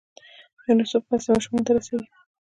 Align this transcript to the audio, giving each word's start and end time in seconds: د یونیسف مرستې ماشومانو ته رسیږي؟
د 0.57 0.59
یونیسف 0.67 1.01
مرستې 1.09 1.29
ماشومانو 1.31 1.65
ته 1.67 1.71
رسیږي؟ 1.77 2.07